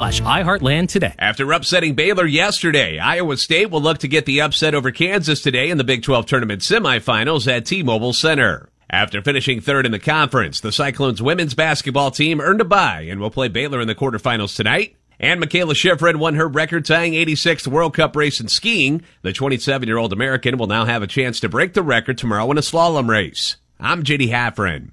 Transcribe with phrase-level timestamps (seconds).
[0.00, 1.14] iHeartLand today.
[1.18, 5.70] After upsetting Baylor yesterday, Iowa State will look to get the upset over Kansas today
[5.70, 8.68] in the Big 12 tournament semifinals at T-Mobile Center.
[8.88, 13.20] After finishing third in the conference, the Cyclones women's basketball team earned a bye and
[13.20, 14.94] will play Baylor in the quarterfinals tonight.
[15.18, 19.02] And Mikaela Shiffrin won her record-tying 86th World Cup race in skiing.
[19.22, 22.60] The 27-year-old American will now have a chance to break the record tomorrow in a
[22.60, 23.56] slalom race.
[23.80, 24.92] I'm JD Haffren.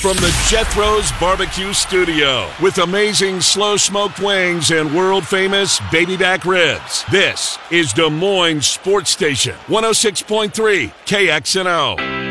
[0.00, 6.46] From the Jethro's Barbecue Studio with amazing slow smoked wings and world famous baby back
[6.46, 7.04] ribs.
[7.12, 12.29] This is Des Moines Sports Station 106.3 KXNO.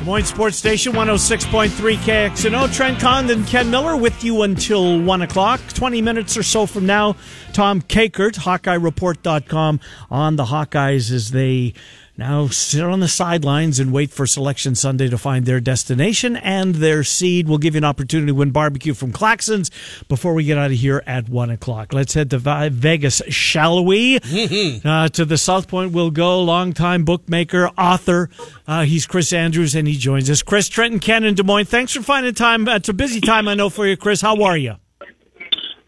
[0.00, 2.74] Des Moines Sports Station 106.3 KXNO.
[2.74, 5.60] Trent Condon, Ken Miller with you until 1 o'clock.
[5.74, 7.16] 20 minutes or so from now,
[7.52, 9.78] Tom Kakert, HawkeyeReport.com
[10.10, 11.74] on the Hawkeyes as they
[12.20, 16.74] now sit on the sidelines and wait for Selection Sunday to find their destination and
[16.74, 17.48] their seed.
[17.48, 19.70] We'll give you an opportunity to win barbecue from Claxons
[20.06, 21.94] before we get out of here at 1 o'clock.
[21.94, 24.18] Let's head to Vegas, shall we?
[24.84, 26.42] uh, to the South Point we'll go.
[26.42, 28.28] Longtime bookmaker, author.
[28.66, 30.42] Uh, he's Chris Andrews, and he joins us.
[30.42, 31.64] Chris Trenton, Ken in Des Moines.
[31.64, 32.68] Thanks for finding time.
[32.68, 34.20] It's a busy time, I know, for you, Chris.
[34.20, 34.74] How are you?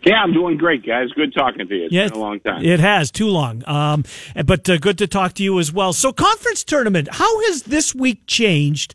[0.05, 1.11] Yeah, I'm doing great, guys.
[1.13, 1.85] Good talking to you.
[1.85, 2.65] It's Yeah, been a long time.
[2.65, 4.05] It has too long, um,
[4.45, 5.93] but uh, good to talk to you as well.
[5.93, 7.09] So, conference tournament.
[7.13, 8.95] How has this week changed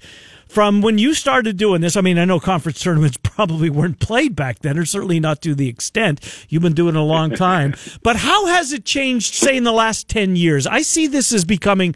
[0.49, 1.95] from when you started doing this?
[1.95, 5.55] I mean, I know conference tournaments probably weren't played back then, or certainly not to
[5.55, 7.73] the extent you've been doing a long time.
[8.03, 10.67] but how has it changed, say, in the last ten years?
[10.67, 11.95] I see this as becoming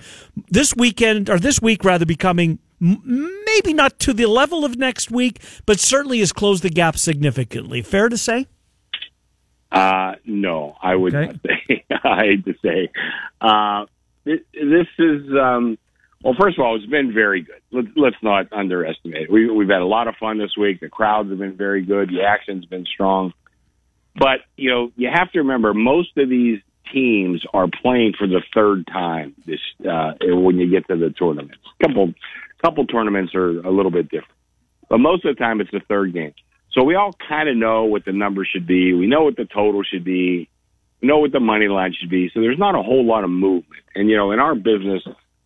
[0.50, 2.60] this weekend, or this week rather, becoming.
[2.84, 7.84] Maybe not to the level of next week, but certainly has closed the gap significantly.
[7.84, 8.48] Fair to say?
[9.72, 11.32] Uh, no, I would Okay.
[11.32, 11.36] not
[11.68, 11.86] say.
[12.04, 12.90] I hate to say.
[13.40, 13.86] Uh,
[14.26, 15.78] this, this is, um,
[16.24, 17.62] well, first of all, it's been very good.
[17.72, 19.32] Let's, let's not underestimate it.
[19.32, 20.80] We, we've had a lot of fun this week.
[20.82, 22.10] The crowds have been very good.
[22.10, 23.34] The action's been strong.
[24.16, 26.60] But, you know, you have to remember most of these
[26.94, 31.64] teams are playing for the third time this, uh, when you get to the tournaments.
[31.82, 32.14] Couple,
[32.64, 34.34] couple tournaments are a little bit different.
[34.90, 36.34] But most of the time it's the third game.
[36.74, 38.94] So we all kind of know what the number should be.
[38.94, 40.50] We know what the total should be.
[41.02, 42.30] We know what the money line should be.
[42.34, 43.84] So there's not a whole lot of movement.
[43.94, 45.04] And, you know, in our business,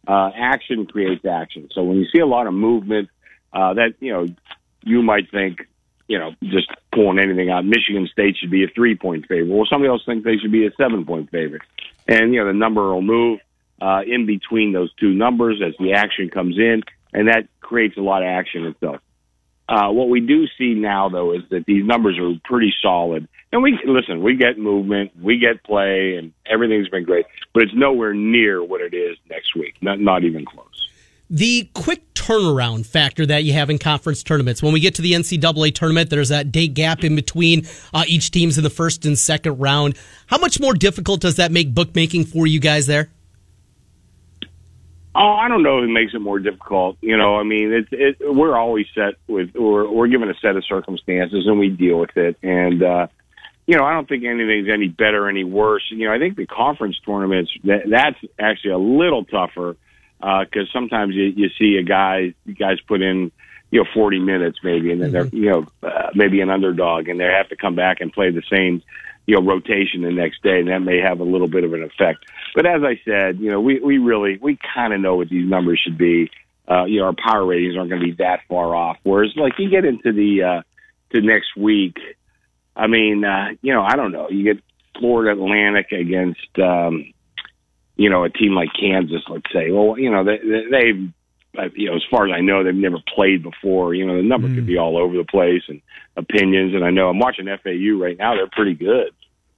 [0.08, 1.69] uh, action creates action.
[1.74, 3.09] So when you see a lot of movement,
[3.52, 4.28] uh, that, you know,
[4.84, 5.68] you might think,
[6.08, 9.50] you know, just pulling anything out, Michigan State should be a three point favorite.
[9.50, 11.64] Well, somebody else thinks they should be a seven point favorite.
[12.08, 13.40] And, you know, the number will move,
[13.81, 16.84] uh, in between those two numbers as the action comes in.
[17.14, 19.00] And that creates a lot of action itself.
[19.68, 23.28] Uh, what we do see now, though, is that these numbers are pretty solid.
[23.52, 27.26] And we listen, we get movement, we get play, and everything's been great.
[27.53, 29.76] But it's nowhere near what it is next week.
[29.81, 30.90] Not not even close.
[31.30, 34.62] the quick turnaround factor that you have in conference tournaments.
[34.62, 38.32] When we get to the NCAA tournament, there's that date gap in between uh, each
[38.32, 39.97] team's in the first and second round.
[40.28, 43.09] How much more difficult does that make bookmaking for you guys there?
[45.18, 46.98] Oh, I don't know if it makes it more difficult.
[47.00, 50.58] You know, I mean, it's it, we're always set with we're we're given a set
[50.58, 52.38] of circumstances and we deal with it.
[52.44, 53.08] And uh,
[53.66, 55.84] you know, I don't think anything's any better, or any worse.
[55.90, 59.78] You know, I think the conference tournaments that, that's actually a little tougher
[60.20, 63.32] because sometimes you, you see a guy you guys put in
[63.72, 67.22] you know 40 minutes maybe, and then they're you know uh, maybe an underdog, and
[67.22, 68.84] they have to come back and play the same
[69.25, 71.84] you know rotation the next day, and that may have a little bit of an
[71.84, 72.25] effect.
[72.56, 75.47] But as I said, you know, we we really we kind of know what these
[75.50, 76.30] numbers should be.
[76.68, 78.97] Uh, you know, our power ratings aren't going to be that far off.
[79.03, 80.62] Whereas, like you get into the uh,
[81.14, 81.97] to next week,
[82.75, 84.30] I mean, uh, you know, I don't know.
[84.30, 84.64] You get
[85.00, 87.12] Florida Atlantic against, um,
[87.97, 89.69] you know, a team like Kansas, let's say.
[89.72, 91.09] Well, you know, they, they- they've,
[91.58, 93.94] uh, you know, as far as I know, they've never played before.
[93.94, 95.81] You know, the number could be all over the place and
[96.18, 96.74] opinions.
[96.74, 99.11] And I know I'm watching FAU right now; they're pretty good.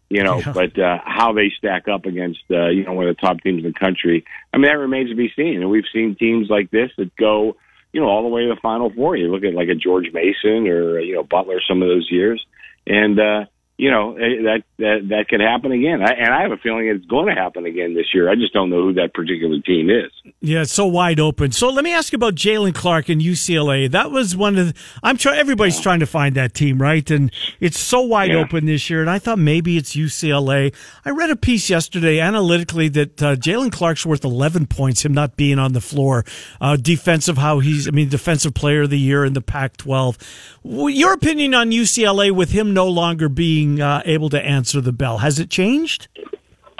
[0.10, 0.54] You know, Yeah.
[0.54, 3.66] but uh, how they stack up against, uh, you know, one of the top teams
[3.66, 4.24] in the country,
[4.54, 5.62] I mean, that remains to be seen.
[5.62, 7.58] And we've seen teams like this that go,
[7.92, 9.18] you know, all the way to the Final Four.
[9.18, 12.46] You look at like a George Mason or you know Butler some of those years,
[12.86, 13.46] and uh,
[13.78, 16.02] you know eh, that that that could happen again.
[16.02, 18.30] I, and I have a feeling it's going to happen again this year.
[18.30, 20.12] I just don't know who that particular team is.
[20.42, 21.52] Yeah, it's so wide open.
[21.52, 23.90] So let me ask you about Jaylen Clark and UCLA.
[23.90, 25.40] That was one of the, I'm trying.
[25.40, 27.10] Everybody's trying to find that team, right?
[27.12, 28.38] And it's so wide Yeah.
[28.38, 29.02] open this year.
[29.02, 30.74] And I thought maybe it's UCLA.
[31.06, 35.06] I read a piece yesterday analytically that uh, Jaylen Clark's worth 11 points.
[35.06, 36.26] Him not being on the floor,
[36.62, 37.88] uh, defensive how he's.
[37.88, 40.18] I mean, defensive player of the year in the Pac-12.
[40.64, 45.20] Your opinion on UCLA with him no longer being uh, able to answer the bell
[45.20, 46.08] has it changed?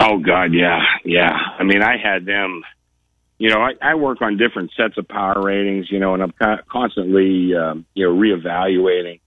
[0.00, 1.36] Oh God, yeah, yeah.
[1.58, 2.62] I mean, I had them.
[3.38, 5.90] You know, I, I work on different sets of power ratings.
[5.90, 9.20] You know, and I'm con- constantly, um, you know, reevaluating.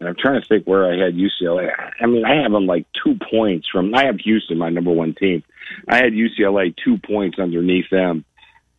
[0.00, 1.70] And I'm trying to think where I had UCLA.
[2.00, 3.94] I mean, I have them like two points from.
[3.94, 5.44] I have Houston, my number one team.
[5.88, 8.24] I had UCLA two points underneath them.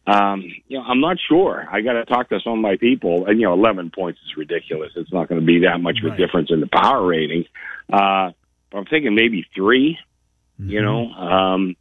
[0.06, 1.66] Um, you know, I'm not sure.
[1.72, 3.26] I got to talk to some of my people.
[3.26, 4.92] And you know, 11 points is ridiculous.
[4.96, 6.18] It's not going to be that much of a Right.
[6.18, 7.46] difference in the power rating.
[7.92, 8.32] Uh,
[8.72, 9.98] but I'm thinking maybe three
[10.60, 11.76] you know, um,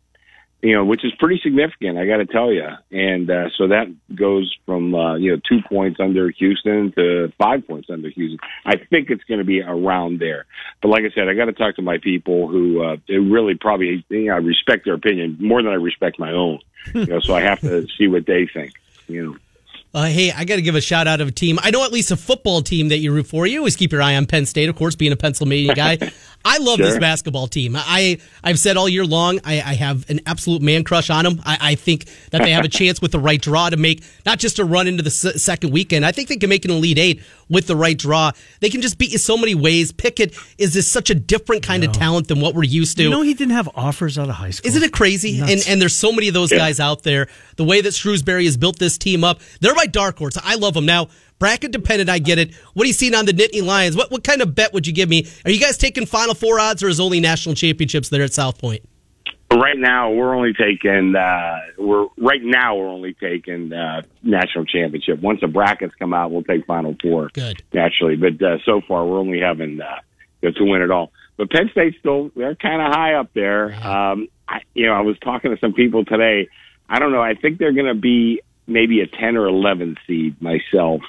[0.62, 2.68] you know, which is pretty significant, I got to tell you.
[2.92, 7.66] And uh, so that goes from uh, you know two points under Houston to five
[7.66, 8.38] points under Houston.
[8.64, 10.46] I think it's going to be around there.
[10.80, 14.04] But like I said, I got to talk to my people who uh, really probably
[14.08, 16.60] you know I respect their opinion more than I respect my own.
[16.94, 18.72] you know, so I have to see what they think.
[19.08, 19.36] You know.
[19.94, 21.58] Uh, hey, I got to give a shout out of a team.
[21.60, 23.46] I know at least a football team that you root for.
[23.46, 25.98] You always keep your eye on Penn State, of course, being a Pennsylvania guy.
[26.44, 27.74] I love this basketball team.
[27.76, 31.40] I I've said all year long I, I have an absolute man crush on them.
[31.44, 34.38] I, I think that they have a chance with the right draw to make not
[34.38, 36.04] just a run into the s- second weekend.
[36.04, 38.32] I think they can make an elite eight with the right draw.
[38.60, 39.92] They can just beat you so many ways.
[39.92, 43.02] Pickett is just such a different kind of talent than what we're used to.
[43.04, 44.68] You know, he didn't have offers out of high school.
[44.68, 45.38] Isn't it crazy?
[45.38, 45.52] Nuts.
[45.52, 47.28] And and there's so many of those guys out there.
[47.56, 50.38] The way that Shrewsberry has built this team up, they're my dark horse.
[50.42, 50.86] I love them.
[50.86, 52.54] Now, bracket dependent, I get it.
[52.74, 53.96] What are you seeing on the Nittany Lions?
[53.96, 55.26] What what kind of bet would you give me?
[55.44, 58.58] Are you guys taking Final Four odds, or is only national championships there at South
[58.58, 58.82] Point?
[59.52, 61.14] Right now, we're only taking.
[61.14, 65.20] Uh, we're right now we're only taking uh, national championship.
[65.20, 67.28] Once the brackets come out, we'll take Final Four.
[67.34, 67.62] Good.
[67.72, 68.16] naturally.
[68.16, 70.00] But uh, so far, we're only having uh,
[70.42, 71.12] to win it all.
[71.36, 73.74] But Penn State still they're kind of high up there.
[73.74, 76.48] Um, I, you know, I was talking to some people today.
[76.88, 77.22] I don't know.
[77.22, 81.02] I think they're going to be maybe a ten or eleven seed myself.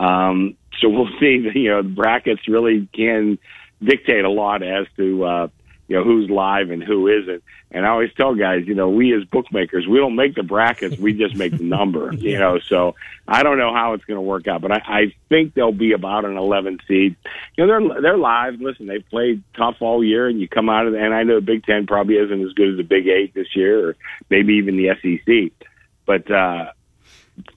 [0.00, 1.48] Um, so we'll see.
[1.54, 3.38] You know, the brackets really can
[3.82, 5.48] dictate a lot as to uh,
[5.88, 7.42] you know who's live and who isn't.
[7.70, 10.96] And I always tell guys, you know, we as bookmakers, we don't make the brackets,
[10.98, 12.12] we just make the number.
[12.14, 12.94] You know, so
[13.26, 15.92] I don't know how it's going to work out, but I, I think they'll be
[15.92, 17.16] about an 11 seed.
[17.56, 18.60] You know, they're they're live.
[18.60, 21.36] Listen, they've played tough all year, and you come out of the, and I know
[21.36, 23.96] the Big Ten probably isn't as good as the Big Eight this year, or
[24.30, 25.68] maybe even the SEC.
[26.06, 26.70] But uh,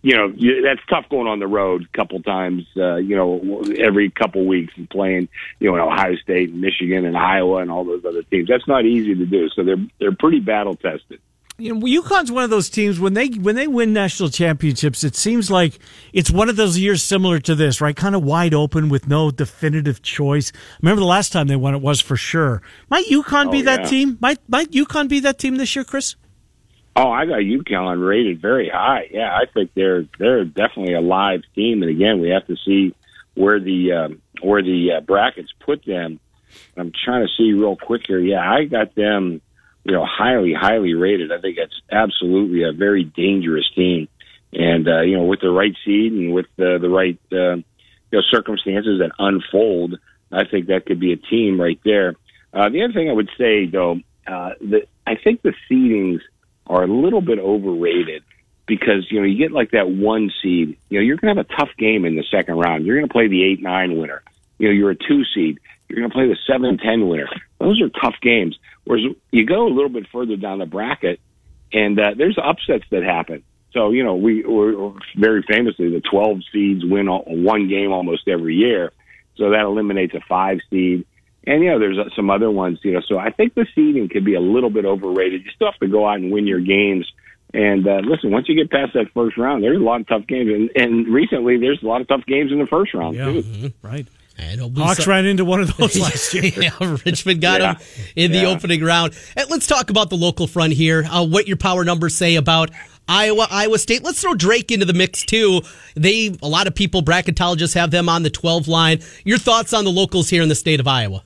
[0.01, 0.29] you know
[0.63, 2.65] that's tough going on the road a couple times.
[2.75, 5.29] Uh, you know, every couple weeks and playing.
[5.59, 8.47] You know, in Ohio State, and Michigan, and Iowa, and all those other teams.
[8.49, 9.49] That's not easy to do.
[9.49, 11.19] So they're they're pretty battle tested.
[11.57, 15.15] you know, UConn's one of those teams when they when they win national championships, it
[15.15, 15.77] seems like
[16.13, 17.95] it's one of those years similar to this, right?
[17.95, 20.51] Kind of wide open with no definitive choice.
[20.81, 22.61] Remember the last time they won it was for sure.
[22.89, 23.89] Might UConn be Oh, that yeah.
[23.89, 24.17] team?
[24.21, 26.15] Might might UConn be that team this year, Chris?
[26.95, 29.07] Oh, I got UConn rated very high.
[29.11, 31.81] Yeah, I think they're they're definitely a live team.
[31.81, 32.93] And again, we have to see
[33.35, 36.19] where the um, where the uh, brackets put them.
[36.75, 38.19] I'm trying to see real quick here.
[38.19, 39.41] Yeah, I got them,
[39.83, 41.31] you know, highly highly rated.
[41.31, 44.07] I think it's absolutely a very dangerous team.
[44.51, 47.63] And uh, you know, with the right seed and with the the right uh, you
[48.11, 49.99] know circumstances that unfold,
[50.31, 52.15] I think that could be a team right there.
[52.53, 56.19] Uh, the other thing I would say though, uh, that I think the seedings
[56.69, 58.23] are a little bit overrated
[58.67, 60.77] because you know you get like that one seed.
[60.89, 62.85] You know you're going to have a tough game in the second round.
[62.85, 64.21] You're going to play the eight nine winner.
[64.59, 65.59] You know you're a two seed.
[65.87, 67.27] You're going to play the seven ten winner.
[67.59, 68.57] Those are tough games.
[68.85, 71.19] Whereas you go a little bit further down the bracket,
[71.73, 73.43] and uh, there's upsets that happen.
[73.73, 78.55] So you know we we're very famously the 12 seeds win one game almost every
[78.55, 78.91] year.
[79.35, 81.05] So that eliminates a five seed.
[81.47, 82.79] And you know, there's uh, some other ones.
[82.83, 85.43] You know, so I think the seeding could be a little bit overrated.
[85.45, 87.09] You still have to go out and win your games.
[87.53, 90.27] And uh, listen, once you get past that first round, there's a lot of tough
[90.27, 90.49] games.
[90.51, 93.71] And, and recently, there's a lot of tough games in the first round too.
[93.81, 94.05] right.
[94.37, 96.43] And Hawks so- ran into one of those last year.
[96.45, 97.73] yeah, Richmond got Yeah.
[97.75, 98.47] him in the Yeah.
[98.49, 99.13] opening round.
[99.35, 101.05] And let's talk about the local front here.
[101.09, 102.69] Uh, what your power numbers say about
[103.07, 104.03] Iowa, Iowa State.
[104.03, 105.61] Let's throw Drake into the mix too.
[105.95, 108.99] They, a lot of people, bracketologists have them on the 12 line.
[109.25, 111.23] Your thoughts on the locals here in the state of Iowa?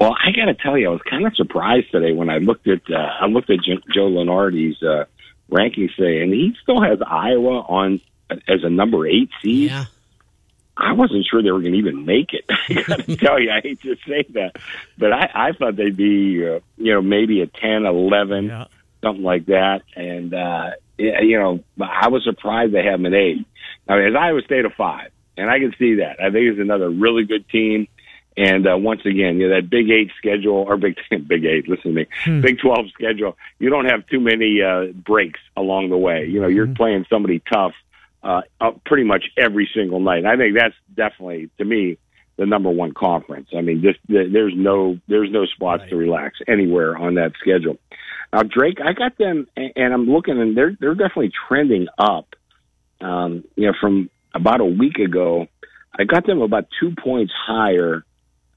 [0.00, 2.66] Well, I got to tell you, I was kind of surprised today when I looked
[2.66, 5.04] at uh, I looked at Jo- Joe Lunardi's uh,
[5.50, 8.00] rankings today, and he still has Iowa on
[8.48, 9.70] as a number eight seed.
[9.70, 9.84] Yeah.
[10.76, 12.44] I wasn't sure they were going to even make it.
[12.70, 14.52] I got to tell you, I hate to say that,
[14.96, 18.64] but I, I thought they'd be, uh, you know, maybe a 10, 11, Yeah.
[19.02, 19.82] something like that.
[19.94, 23.44] And, uh, you know, I was surprised they have them at eight.
[23.86, 26.18] Now, as Iowa State a five, and I can see that.
[26.20, 27.86] I think it's another really good team.
[28.36, 30.96] And uh, once again, you know, that Big Eight schedule or Big
[31.26, 33.36] Big Eight, listen to me, Big Twelve schedule.
[33.58, 36.26] You don't have too many uh, breaks along the way.
[36.26, 37.72] You know, you're playing somebody tough
[38.22, 38.42] uh,
[38.86, 40.24] pretty much every single night.
[40.24, 41.98] I think that's definitely to me
[42.36, 43.48] the number one conference.
[43.56, 47.78] I mean, just there's no there's no spots to relax anywhere on that schedule.
[48.32, 52.34] Now Drake, I got them, and I'm looking, and they're they're definitely trending up.
[53.00, 55.46] Um, you know, from about a week ago,
[55.98, 58.04] I got them about two points higher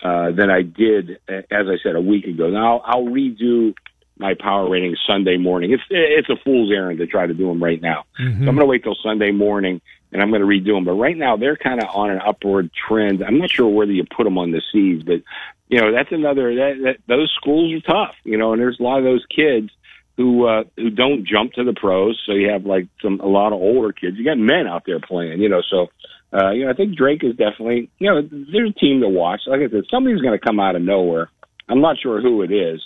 [0.03, 2.49] uh, than I did, as I said, a week ago.
[2.49, 3.73] Now I'll, I'll redo
[4.17, 5.71] my power ratings Sunday morning.
[5.71, 8.03] It's it's a fool's errand to try to do them right now.
[8.43, 9.81] So I'm going to wait till Sunday morning
[10.11, 10.85] and I'm going to redo them.
[10.85, 13.23] But right now they're kind of on an upward trend.
[13.23, 15.21] I'm not sure whether you put them on the seeds, but
[15.69, 18.15] you know that's another that, that those schools are tough.
[18.23, 19.71] You know, and there's a lot of those kids
[20.17, 22.21] who uh, who don't jump to the pros.
[22.25, 24.17] So you have like some a lot of older kids.
[24.17, 25.41] You got men out there playing.
[25.41, 25.87] You know, so
[26.33, 29.41] uh, you know I think Drake is definitely you know there's a team to watch.
[29.47, 31.29] Like I said, somebody's going to come out of nowhere.
[31.69, 32.81] I'm not sure who it is,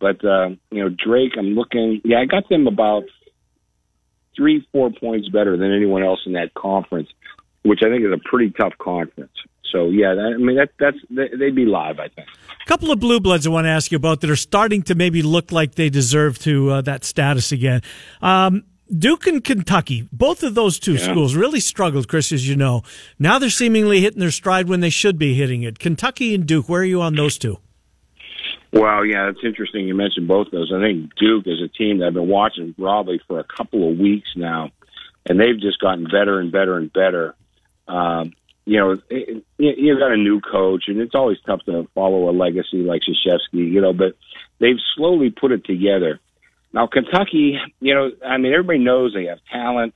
[0.00, 1.32] but uh, you know Drake.
[1.38, 2.00] I'm looking.
[2.04, 3.04] Yeah, I got them about
[4.36, 7.08] three, four points better than anyone else in that conference,
[7.62, 9.32] which I think is a pretty tough conference.
[9.72, 11.98] So yeah, that, I mean that that's they- they'd be live.
[11.98, 12.28] I think.
[12.62, 14.94] A couple of blue bloods I want to ask you about that are starting to
[14.94, 17.82] maybe look like they deserve to uh, that status again.
[18.22, 18.64] Um,
[18.96, 20.98] Duke and Kentucky, both of those two Yeah.
[21.10, 22.82] schools really struggled, Chris, as you know.
[23.18, 25.78] Now they're seemingly hitting their stride when they should be hitting it.
[25.78, 27.58] Kentucky and Duke, where are you on those two?
[28.72, 30.72] Well, yeah, it's interesting you mentioned both those.
[30.74, 33.98] I think Duke is a team that I've been watching probably for a couple of
[33.98, 34.70] weeks now,
[35.26, 37.34] and they've just gotten better and better and better.
[37.86, 38.34] Um,
[38.66, 42.28] you know, it, you you got a new coach, and it's always tough to follow
[42.28, 44.16] a legacy like Krzyzewski, you know, but
[44.58, 46.20] they've slowly put it together.
[46.72, 49.94] Now, Kentucky, you know, I mean, everybody knows they have talent,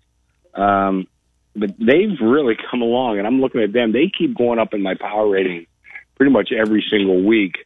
[0.54, 1.06] um,
[1.54, 3.92] but they've really come along, and I'm looking at them.
[3.92, 5.66] They keep going up in my power rating
[6.16, 7.56] pretty much every single week.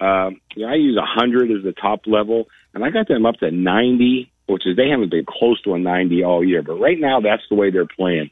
[0.00, 3.36] Um, you know, I use 100 as the top level, and I got them up
[3.36, 6.62] to 90, which is they haven't been close to a 90 all year.
[6.62, 8.30] But right now, that's the way they're playing.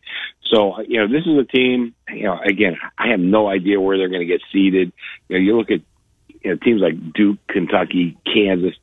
[0.52, 1.94] So, you know, this is a team.
[2.08, 4.92] You know, again, I have no idea where they're going to get seeded.
[5.28, 5.80] You know, you look at
[6.42, 8.75] you know, teams like Duke, Kentucky, Kansas.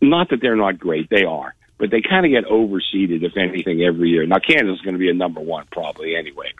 [0.00, 3.82] Not that they're not great, they are, but they kind of get overseeded, if anything,
[3.82, 4.26] every year.
[4.26, 6.52] Now, Kansas is going to be a number one probably anyway,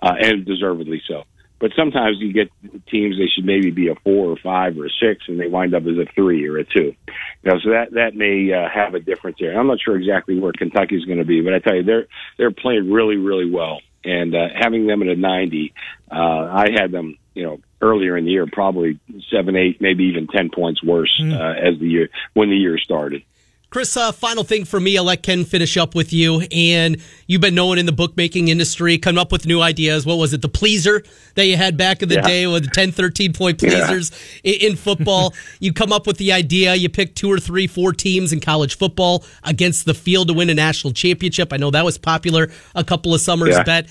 [0.00, 1.24] uh, and deservedly so.
[1.60, 2.50] But sometimes you get
[2.88, 5.74] teams they should maybe be a four or five or a six, and they wind
[5.74, 6.94] up as a three or a two.
[7.42, 9.58] You know, so that that may uh, have a difference there.
[9.58, 12.52] I'm not sure exactly where Kentucky's going to be, but I tell you, they're they're
[12.52, 15.74] playing really really well, and uh, having them at a 90,
[16.10, 18.98] uh, I had them, you know, earlier in the year, probably
[19.30, 23.22] seven, eight, maybe even ten points worse uh, as the year when the year started.
[23.70, 26.40] Chris, uh, final thing for me, I'll let Ken finish up with you.
[26.50, 30.06] And you've been known in the bookmaking industry, coming up with new ideas.
[30.06, 31.02] What was it, the pleaser
[31.34, 32.22] that you had back in the Yeah.
[32.22, 34.10] day with the 10, 13 point pleasers
[34.42, 35.34] i in football?
[35.60, 38.78] you come up with the idea, you pick two or three, four teams in college
[38.78, 41.52] football against the field to win a national championship.
[41.52, 43.64] I know that was popular a couple of summers Yeah.
[43.64, 43.84] back.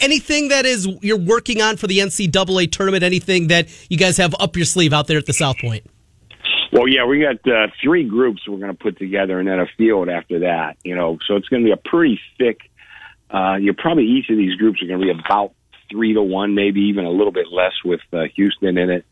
[0.00, 4.34] Anything that is you're working on for the NCAA tournament, anything that you guys have
[4.38, 5.84] up your sleeve out there at the South Point?
[6.72, 9.66] Well, yeah, we got uh, three groups we're going to put together, and then a
[9.76, 10.78] field after that.
[10.84, 12.60] You know, so it's going to be a pretty thick.
[13.30, 15.52] Uh, you probably each of these groups are going to be about
[15.90, 19.04] three to one, maybe even a little bit less with uh, Houston in it.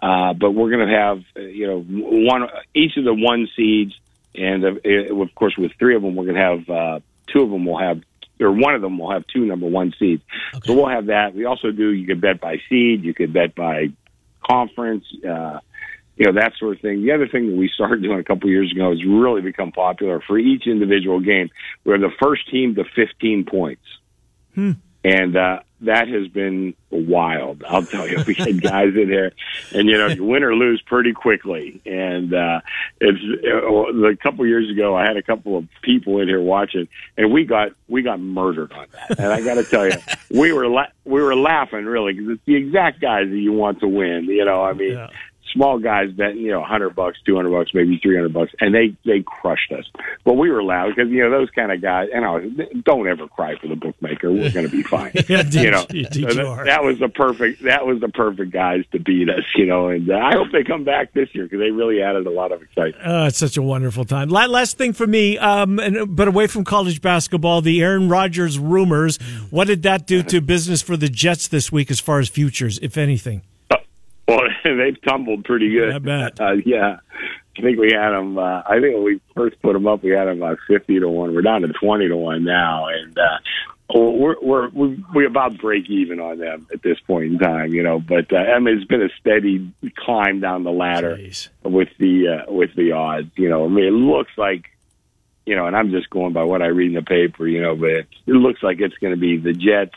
[0.00, 3.98] Uh, but we're going to have, uh, you know, one each of the one seeds,
[4.34, 7.42] and uh, uh, of course, with three of them, we're going to have uh, two
[7.42, 8.00] of them will have.
[8.40, 10.22] Or one of them will have two number one seeds.
[10.64, 11.34] So we'll have that.
[11.34, 11.90] We also do.
[11.90, 13.04] You could bet by seed.
[13.04, 13.88] You could bet by
[14.48, 15.04] conference.
[15.28, 15.60] Uh,
[16.16, 17.04] you know that sort of thing.
[17.04, 19.70] The other thing that we started doing a couple of years ago has really become
[19.70, 21.48] popular for each individual game.
[21.84, 23.84] We're the first team to 15 points,
[25.04, 27.62] and uh, that has been wild.
[27.68, 29.32] I'll tell you, we had guys in there,
[29.72, 31.80] and you know, you win or lose pretty quickly.
[31.86, 32.60] And uh,
[33.00, 36.88] it's uh, a couple years ago, I had a couple of people in here watching,
[37.16, 39.18] and we got we got murdered on that.
[39.18, 39.96] And I got to tell you,
[40.30, 43.80] we were la- we were laughing really because it's the exact guys that you want
[43.80, 44.24] to win.
[44.24, 44.92] You know, I mean.
[44.92, 45.10] Yeah.
[45.52, 48.74] Small guys betting, you know, hundred bucks, two hundred bucks, maybe three hundred bucks, and
[48.74, 49.84] they they crushed us.
[50.24, 52.08] But we were loud because you know those kind of guys.
[52.14, 52.44] And I was,
[52.84, 54.30] don't ever cry for the bookmaker.
[54.32, 55.12] We're going to be fine.
[55.28, 57.64] Yeah, you know, so that, that was the perfect.
[57.64, 59.44] That was the perfect guys to beat us.
[59.56, 62.26] You know, and uh, I hope they come back this year because they really added
[62.26, 63.04] a lot of excitement.
[63.04, 64.28] Uh, it's such a wonderful time.
[64.28, 69.18] Last thing for me, um, and, but away from college basketball, the Aaron Rodgers rumors.
[69.50, 72.78] What did that do to business for the Jets this week, as far as futures,
[72.78, 73.42] if anything?
[74.28, 75.90] Well, they've tumbled pretty good.
[75.90, 76.40] I bet.
[76.40, 76.98] Uh, yeah,
[77.56, 78.38] I think we had them.
[78.38, 81.08] Uh, I think when we first put them up, we had them about fifty to
[81.08, 81.34] one.
[81.34, 83.38] We're down to twenty to one now, and uh,
[83.94, 84.68] we're we're
[85.14, 87.72] we're, about break even on them at this point in time.
[87.72, 91.48] You know, but uh, I mean, it's been a steady climb down the ladder Jeez.
[91.64, 93.30] with the uh, with the odds.
[93.36, 94.66] You know, I mean, it looks like.
[95.46, 97.74] You know, and I'm just going by what I read in the paper, you know,
[97.74, 99.94] but it looks like it's going to be the Jets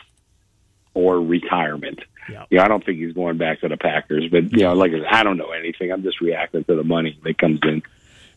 [0.94, 2.00] or retirement.
[2.30, 2.44] Yeah.
[2.50, 4.92] You know, I don't think he's going back to the Packers, but you know, like
[5.10, 5.90] I don't know anything.
[5.92, 7.82] I'm just reacting to the money that comes in.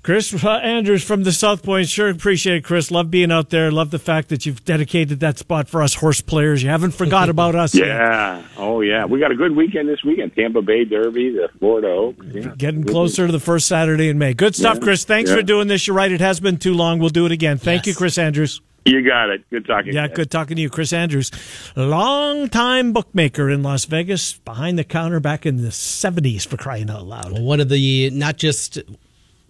[0.03, 1.87] Chris uh, Andrews from the South Point.
[1.89, 2.91] Sure appreciate it, Chris.
[2.91, 3.71] Love being out there.
[3.71, 6.61] Love the fact that you've dedicated that spot for us horse players.
[6.61, 7.73] You haven't forgot about us.
[7.73, 7.87] yet.
[7.87, 8.43] Yeah.
[8.55, 9.05] Oh, yeah.
[9.05, 10.35] We got a good weekend this weekend.
[10.35, 12.23] Tampa Bay Derby, the Florida Oaks.
[12.27, 12.53] Yeah.
[12.55, 14.35] Getting closer to the first Saturday in May.
[14.35, 14.83] Good stuff, Yeah.
[14.83, 15.05] Chris.
[15.05, 15.37] Thanks Yeah.
[15.37, 15.87] for doing this.
[15.87, 16.11] You're right.
[16.11, 16.99] It has been too long.
[16.99, 17.57] We'll do it again.
[17.57, 17.87] Thank Yes.
[17.87, 18.61] you, Chris Andrews.
[18.85, 19.49] You got it.
[19.49, 19.93] Good talking.
[19.93, 20.15] Yeah, to you.
[20.15, 21.31] good talking to you, Chris Andrews.
[21.75, 27.05] Long-time bookmaker in Las Vegas, behind the counter back in the 70s for crying out
[27.05, 27.39] loud.
[27.39, 28.77] One of the not just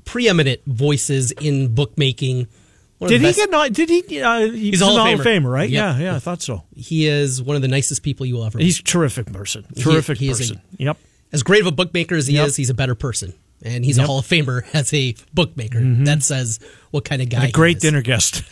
[0.06, 2.48] preeminent voices in bookmaking.
[3.06, 3.74] Did he get not?
[3.74, 4.22] Did he?
[4.22, 5.24] Uh, he's a Hall of Hall of Famer.
[5.44, 5.70] Famer, right?
[5.70, 5.98] Yep.
[5.98, 6.64] Yeah, yeah, I thought so.
[6.74, 8.58] He is one of the nicest people you will ever.
[8.58, 8.64] meet.
[8.64, 9.66] He's a terrific person.
[9.78, 10.62] Terrific he is a- person.
[10.78, 10.98] yep.
[11.34, 12.48] as great of a bookmaker as he Yep.
[12.48, 13.34] is, he's a better person,
[13.64, 15.80] and he's a Hall of Famer as a bookmaker.
[16.06, 16.60] That says
[16.92, 17.40] what kind of guy.
[17.42, 18.44] And a great dinner guest.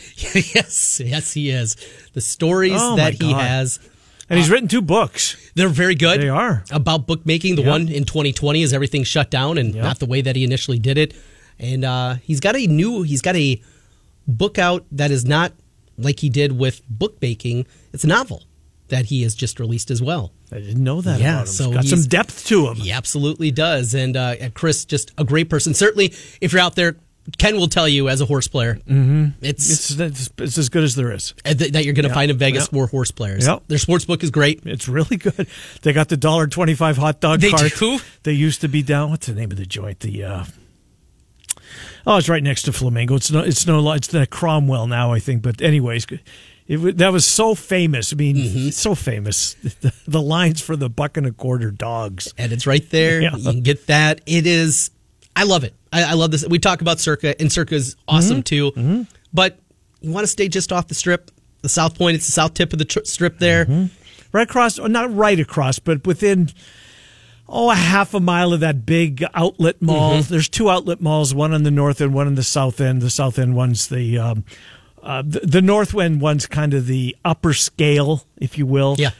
[0.55, 1.75] yes, yes, he is.
[2.13, 3.79] The stories Oh, that he has,
[4.29, 5.35] And he's written two books.
[5.55, 6.19] they're very good.
[6.21, 6.63] They are.
[6.71, 7.55] about bookmaking.
[7.55, 7.69] The Yep.
[7.71, 9.83] one in 2020 is everything shut down and Yep.
[9.83, 11.13] not the way that he initially did it.
[11.59, 13.61] And uh, he's got a new, he's got a
[14.27, 15.53] book out that is not
[15.97, 17.67] like he did with bookmaking.
[17.93, 18.43] It's a novel
[18.93, 20.31] that he has just released as well.
[20.51, 21.53] I didn't know that Yeah, about him.
[21.53, 22.75] so Got some depth to him.
[22.75, 23.95] He absolutely does.
[23.95, 25.73] And uh, Chris, just a great person.
[25.73, 26.95] Certainly, if you're out there,
[27.37, 29.29] Ken will tell you as a horse player, mm-hmm.
[29.41, 31.33] it's, It's, it's, as good as there is.
[31.43, 32.13] th- that you're going to Yep.
[32.15, 32.73] find in Vegas Yep.
[32.73, 33.47] more horse players.
[33.47, 33.63] Yep.
[33.67, 34.61] Their sports book is great.
[34.65, 35.47] It's really good.
[35.81, 37.71] They got the dollar twenty five hot dog They cart.
[37.79, 37.99] do?
[38.23, 39.09] They used to be down.
[39.09, 40.01] What's the name of the joint?
[40.01, 40.45] The uh,
[42.05, 43.15] oh, it's right next to Flamingo.
[43.15, 45.41] It's no, it's no, it's the Cromwell now, I think.
[45.41, 46.05] But anyways,
[46.67, 48.13] it that was so famous.
[48.13, 48.69] I mean, Mm-hmm.
[48.69, 49.55] so famous.
[49.81, 52.33] The, the lines for the buck and a quarter dogs.
[52.37, 53.21] and it's right there.
[53.21, 53.35] Yeah.
[53.35, 54.21] You can get that.
[54.25, 54.91] It is.
[55.35, 55.73] I love it.
[55.91, 56.47] I, I love this.
[56.47, 59.01] We talk about Circa, and Circa's awesome Mm-hmm.
[59.03, 59.07] too.
[59.33, 59.59] But
[60.01, 62.15] you want to stay just off the strip, the South Point.
[62.15, 63.65] It's the south tip of the tr- strip there.
[63.65, 63.85] Mm-hmm.
[64.31, 66.49] Right across, or not right across, but within
[67.47, 70.19] oh a half a mile of that big outlet mall.
[70.19, 70.31] Mm-hmm.
[70.31, 73.01] There's two outlet malls, one on the north end, one on the south end.
[73.01, 74.43] The south end one's the um,
[75.03, 78.95] uh, the, the north end one's kind of the upper scale, if you will.
[78.97, 79.11] Yeah.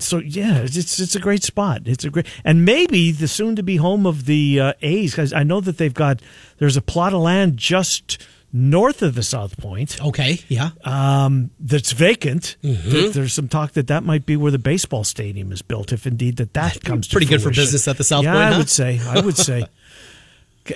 [0.00, 1.82] So yeah, it's it's, a great spot.
[1.86, 5.32] It's a great, and maybe the soon to be home of the uh, A's because
[5.32, 6.22] I know that they've got
[6.58, 10.38] there's a plot of land just north of the South Point Okay.
[10.48, 10.70] Yeah.
[10.84, 12.56] um, that's vacant.
[12.62, 12.90] Mm-hmm.
[12.90, 16.06] There- There's some talk that that might be where the baseball stadium is built, if
[16.06, 17.08] indeed that that comes.
[17.08, 18.26] to Pretty good for business at the South Point.
[18.26, 18.58] yeah, Point, I huh?
[18.58, 19.00] would say.
[19.04, 19.64] I would say.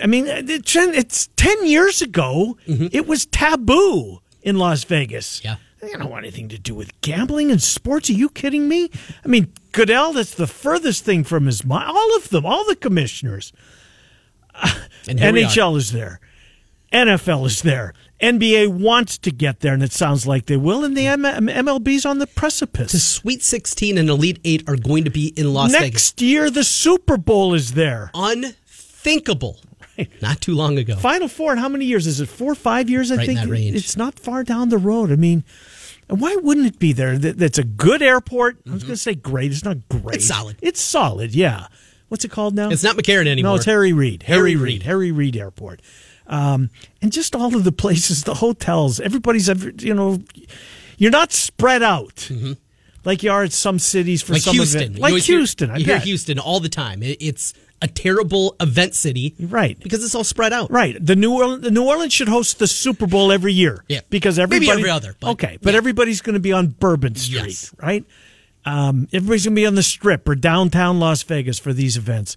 [0.02, 2.57] I mean, it's ten years ago.
[2.66, 5.38] It was taboo in Las Vegas.
[5.40, 5.48] Mm-hmm.
[5.48, 5.57] Yeah.
[5.81, 8.09] They don't want anything to do with gambling and sports.
[8.09, 8.88] Are you kidding me?
[9.24, 11.88] I mean, Goodell, that's the furthest thing from his mind.
[11.88, 13.52] All of them, all the commissioners.
[15.09, 15.48] And here we are.
[15.48, 16.20] NHL is there.
[16.92, 17.92] NFL is there.
[18.20, 20.85] NBA wants to get there, and it sounds like they will.
[20.85, 22.92] And the M- MLB's on the precipice.
[22.92, 22.98] The.
[23.00, 25.83] Sweet 16 and Elite Eight are going to be in Las Vegas.
[25.92, 28.12] Next year, the Super Bowl is there.
[28.14, 29.59] Unthinkable.
[30.22, 30.96] Not too long ago.
[30.96, 31.57] Final four.
[31.57, 32.28] How many years is it?
[32.28, 33.11] Four, five years?
[33.11, 35.12] I Right in think it's not far down the road.
[35.12, 35.44] I mean,
[36.09, 37.18] why wouldn't it be there?
[37.18, 38.57] That's a good airport.
[38.68, 39.50] I was going to say great.
[39.52, 40.02] It's not great.
[40.02, 40.14] Mm-hmm.
[40.14, 40.57] It's solid.
[40.62, 41.35] It's solid.
[41.35, 41.66] Yeah.
[42.09, 42.70] What's it called now?
[42.70, 43.52] It's not McCarran anymore.
[43.52, 44.24] No, it's Harry Reid.
[44.24, 44.62] Harry, Harry Reid.
[44.62, 44.83] Reid.
[44.83, 45.81] Harry Reid Airport.
[46.26, 50.22] Um, and just all of the places, the hotels, everybody's, ever- you know,
[50.98, 52.31] you're not spread out
[53.05, 54.35] like you are at some cities for Mm-hmm.
[54.35, 54.81] like some Houston.
[54.83, 54.94] event.
[54.96, 55.98] You Like hear- Houston, I you hear.
[55.98, 57.02] Houston all the time.
[57.02, 59.35] It, it's a terrible event city.
[59.38, 59.79] Right.
[59.79, 60.71] Because it's all spread out.
[60.71, 60.97] Right.
[61.05, 63.85] The New Orleans, the New Orleans should host the Super Bowl every year.
[63.88, 64.01] Yeah.
[64.09, 65.79] Because Maybe every other, but- okay, but yeah.
[65.79, 67.75] everybody's going to be on Bourbon Street, Yes.
[67.83, 68.05] right?
[68.64, 72.37] Um, everybody's going to be on the Strip or downtown Las Vegas for these events.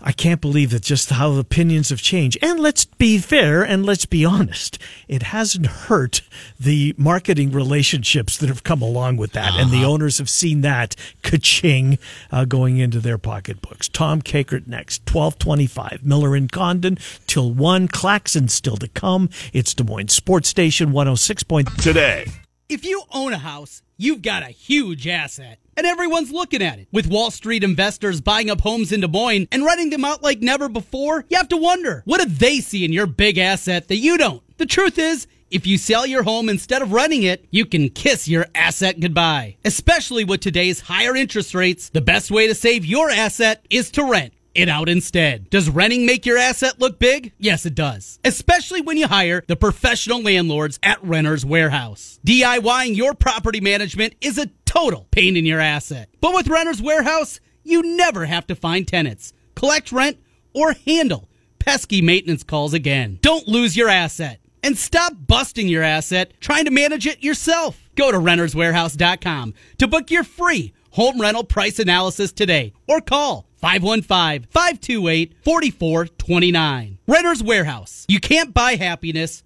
[0.00, 2.38] I can't believe that just how opinions have changed.
[2.42, 4.78] And let's be fair and let's be honest.
[5.08, 6.22] It hasn't hurt
[6.58, 9.50] the marketing relationships that have come along with that.
[9.50, 9.62] Uh-huh.
[9.62, 9.90] And the uh-huh.
[9.92, 11.98] owners have seen that ka-ching
[12.30, 13.88] uh, going into their pocketbooks.
[13.88, 16.04] Tom Kakert next, 1225.
[16.04, 17.88] Miller and Condon till 1.
[17.88, 19.28] Claxon still to come.
[19.52, 21.42] It's Des Moines Sports Station 106.
[21.44, 21.68] Point.
[21.78, 22.26] Today.
[22.68, 26.88] If you own a house, you've got a huge asset and everyone's looking at it.
[26.92, 30.40] With Wall Street investors buying up homes in Des Moines and renting them out like
[30.40, 33.96] never before, you have to wonder what do they see in your big asset that
[33.96, 34.42] you don't?
[34.58, 38.26] The truth is, if you sell your home instead of renting it, you can kiss
[38.26, 39.56] your asset goodbye.
[39.64, 44.04] Especially with today's higher interest rates, the best way to save your asset is to
[44.10, 45.50] rent it out instead.
[45.50, 47.32] Does renting make your asset look big?
[47.38, 48.18] Yes, it does.
[48.24, 52.18] Especially when you hire the professional landlords at Renter's Warehouse.
[52.26, 56.08] DIYing your property management is a total pain in your asset.
[56.20, 60.18] But with Renter's Warehouse, you never have to find tenants, collect rent,
[60.54, 63.18] or handle pesky maintenance calls again.
[63.22, 67.90] Don't lose your asset and stop busting your asset trying to manage it yourself.
[67.96, 74.46] Go to renterswarehouse.com to book your free home rental price analysis today or call 515
[74.48, 76.98] 528 4429.
[77.08, 78.04] Renter's Warehouse.
[78.08, 79.42] You can't buy happiness.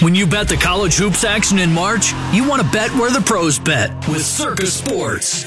[0.00, 3.20] When you bet the college hoops action in March, you want to bet where the
[3.20, 5.44] pros bet with Circa Sports.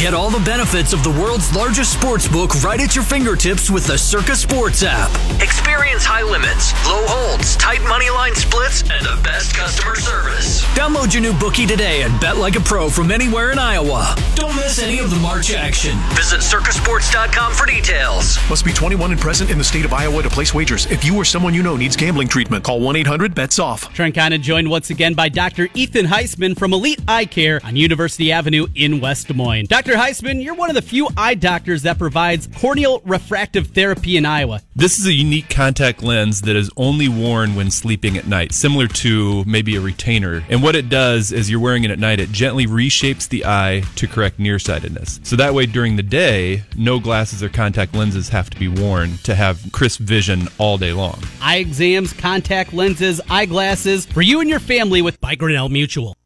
[0.00, 3.86] Get all the benefits of the world's largest sports book right at your fingertips with
[3.86, 5.10] the Circa Sports app.
[5.42, 10.64] Experience high limits, low holds, tight money line splits, and the best customer service.
[10.72, 14.16] Download your new bookie today and bet like a pro from anywhere in Iowa.
[14.36, 15.98] Don't miss any of the March action.
[16.16, 18.38] Visit circasports.com for details.
[18.48, 20.86] Must be 21 and present in the state of Iowa to place wagers.
[20.86, 23.92] If you or someone you know needs gambling treatment, call 1 800 bets off.
[23.92, 25.68] Trent Condon joined once again by Dr.
[25.74, 29.66] Ethan Heisman from Elite Eye Care on University Avenue in West Des Moines.
[29.66, 29.89] Dr.
[29.90, 30.02] Dr.
[30.02, 34.62] Heisman, you're one of the few eye doctors that provides corneal refractive therapy in Iowa.
[34.76, 38.86] This is a unique contact lens that is only worn when sleeping at night, similar
[38.86, 40.44] to maybe a retainer.
[40.48, 43.82] And what it does is you're wearing it at night, it gently reshapes the eye
[43.96, 45.18] to correct nearsightedness.
[45.24, 49.16] So that way during the day, no glasses or contact lenses have to be worn
[49.24, 51.20] to have crisp vision all day long.
[51.42, 56.16] Eye exams, contact lenses, eyeglasses for you and your family with by Grinnell Mutual.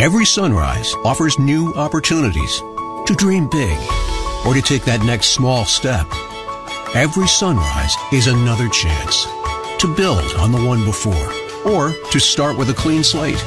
[0.00, 2.60] Every sunrise offers new opportunities
[3.06, 3.78] to dream big,
[4.44, 6.06] or to take that next small step.
[6.94, 9.24] Every sunrise is another chance
[9.78, 11.32] to build on the one before,
[11.64, 13.42] or to start with a clean slate.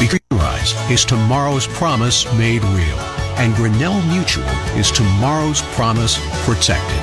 [0.00, 2.98] Because sunrise is tomorrow's promise made real,
[3.36, 4.44] and Grinnell Mutual
[4.76, 7.02] is tomorrow's promise protected.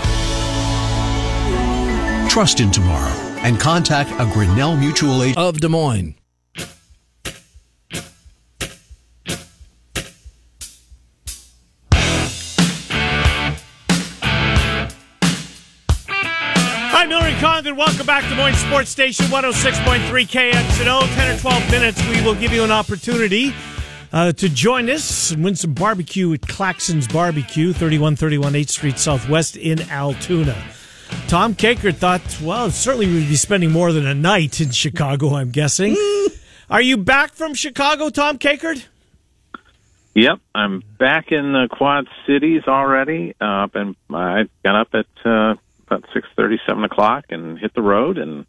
[2.30, 6.19] Trust in tomorrow and contact a Grinnell Mutual agent of Des Moines.
[17.40, 21.16] Condon, welcome back to Des Moines Sports Station 106.3 KXNO.
[21.16, 23.54] 10 or 12 minutes, we will give you an opportunity
[24.12, 29.56] uh, to join us and win some barbecue at Claxon's Barbecue, 3131 8th Street Southwest
[29.56, 30.62] in Altoona.
[31.30, 35.52] Tom Kakert thought, well, certainly we'd be spending more than a night in Chicago, I'm
[35.52, 35.96] guessing.
[36.70, 38.86] Are you back from Chicago, Tom Kakert?
[40.14, 43.34] Yep, I'm back in the Quad Cities already.
[43.40, 45.56] Uh, and I got up at uh,
[45.90, 48.46] about six thirty, seven o'clock, and hit the road and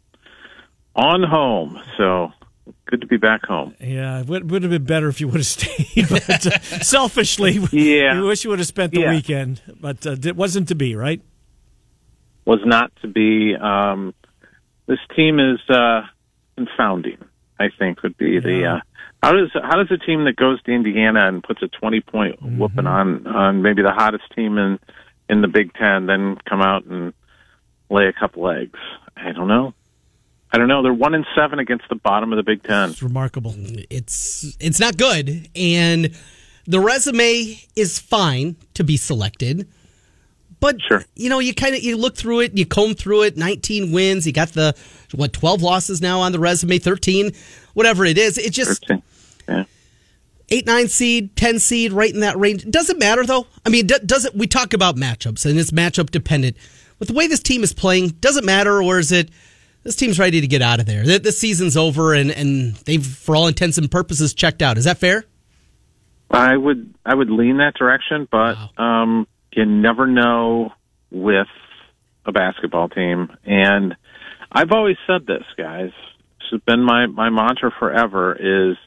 [0.95, 1.79] on home.
[1.97, 2.31] So
[2.85, 3.75] good to be back home.
[3.79, 6.09] Yeah, it would, would have been better if you would have stayed.
[6.09, 9.11] But uh, selfishly, yeah, we wish you would have spent the yeah.
[9.11, 11.21] weekend, but uh, it wasn't to be, right?
[12.45, 13.55] Was not to be.
[13.55, 14.13] Um,
[14.87, 16.01] this team is uh,
[16.55, 17.17] confounding.
[17.59, 18.39] I think would be yeah.
[18.39, 18.65] the.
[18.65, 18.79] Uh,
[19.23, 22.41] how does how does a team that goes to Indiana and puts a twenty point
[22.41, 22.57] mm-hmm.
[22.57, 24.79] whooping on on maybe the hottest team in
[25.29, 27.13] in the Big Ten then come out and
[27.91, 28.79] lay a couple eggs.
[29.15, 29.73] I don't know.
[30.51, 30.81] I don't know.
[30.81, 32.89] They're one in seven against the bottom of the Big Ten.
[32.89, 33.53] It's remarkable.
[33.89, 36.13] It's it's not good, and
[36.67, 39.67] the resume is fine to be selected.
[40.59, 41.03] But sure.
[41.15, 43.37] you know, you kind of you look through it, you comb through it.
[43.37, 44.27] Nineteen wins.
[44.27, 44.75] You got the
[45.13, 46.79] what twelve losses now on the resume.
[46.79, 47.31] Thirteen,
[47.73, 48.37] whatever it is.
[48.37, 49.03] It just 13.
[49.47, 49.63] yeah.
[50.53, 52.69] Eight, nine seed, ten seed, right in that range.
[52.69, 53.47] Doesn't matter though.
[53.65, 54.35] I mean, does it?
[54.35, 56.57] We talk about matchups, and it's matchup dependent
[57.01, 59.31] with the way this team is playing, does it matter, or is it
[59.81, 61.03] this team's ready to get out of there?
[61.03, 64.77] This season's over, and and they've, for all intents and purposes, checked out.
[64.77, 65.25] Is that fair?
[66.29, 69.01] I would I would lean that direction, but wow.
[69.01, 70.73] um, you never know
[71.09, 71.47] with
[72.23, 73.35] a basketball team.
[73.45, 73.95] And
[74.51, 75.89] I've always said this, guys.
[76.37, 78.77] This has been my my mantra forever: is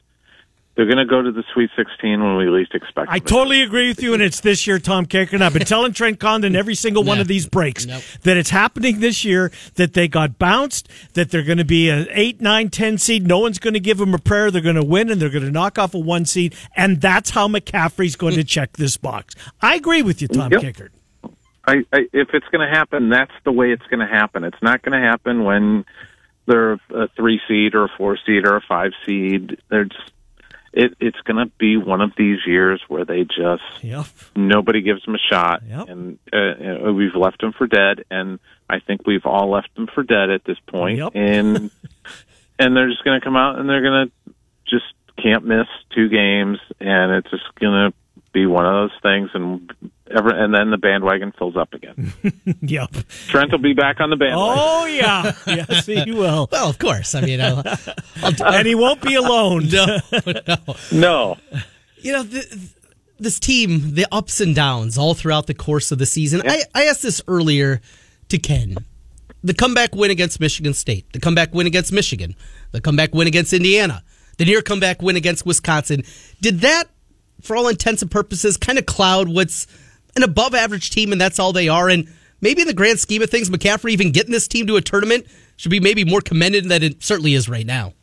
[0.75, 3.07] they're going to go to the Sweet 16 when we least expect.
[3.07, 3.13] Them.
[3.13, 5.33] I totally agree with you, and it's this year, Tom Kakert.
[5.33, 7.21] And I've been telling Trent Condon every single one Yeah.
[7.21, 8.03] of these breaks Nope.
[8.23, 12.07] that it's happening this year, that they got bounced, that they're going to be an
[12.11, 13.25] 8, 9, 10 seed.
[13.25, 14.51] No one's going to give them a prayer.
[14.51, 16.53] They're going to win, and they're going to knock off a one seed.
[16.75, 18.47] And that's how McCaffrey's going to hmm.
[18.47, 19.33] check this box.
[19.61, 20.61] I agree with you, Tom Yep.
[20.61, 20.89] Kakert.
[21.67, 24.43] I, I, if it's going to happen, that's the way it's going to happen.
[24.43, 25.85] It's not going to happen when
[26.47, 29.57] they're a three seed or a four seed or a five seed.
[29.69, 30.11] They're just,
[30.75, 34.05] it, it's going to be one of these years where they just Yep.
[34.35, 35.89] nobody gives them a shot, Yep.
[35.89, 38.03] and uh, uh, we've left them for dead.
[38.11, 40.97] And I think we've all left them for dead at this point.
[40.97, 41.11] Yep.
[41.15, 41.71] And
[42.59, 44.33] and they're just going to come out and they're going to
[44.67, 44.85] just
[45.21, 47.93] can't miss two games, and it's just going to
[48.33, 49.29] be one of those things.
[49.33, 49.71] And
[50.15, 52.13] ever and then the bandwagon fills up again.
[52.61, 52.95] Yep.
[53.27, 54.55] Trent will be back on the bandwagon.
[54.57, 55.33] Oh, yeah.
[55.45, 56.47] yes, he will.
[56.51, 57.13] Well, of course.
[57.13, 57.63] I mean, I'll,
[58.23, 59.67] I'll, And he won't be alone.
[59.71, 59.99] no,
[60.47, 60.57] no.
[60.91, 61.37] No,
[61.97, 62.69] You know, the,
[63.19, 66.41] this team, the ups and downs all throughout the course of the season.
[66.45, 67.81] I, I asked this earlier
[68.29, 68.77] to Ken.
[69.43, 72.35] The comeback win against Michigan State, the comeback win against Michigan,
[72.71, 74.03] the comeback win against Indiana,
[74.37, 76.03] the near comeback win against Wisconsin.
[76.41, 76.85] Did that,
[77.41, 79.67] for all intents and purposes, kind of cloud what's
[80.15, 81.89] an above average team and that's all they are?
[81.89, 82.07] And
[82.41, 85.25] maybe in the grand scheme of things, McCaffrey even getting this team to a tournament
[85.57, 87.93] should be maybe more commended than it certainly is right now.